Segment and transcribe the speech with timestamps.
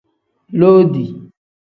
[0.59, 1.05] Loodi.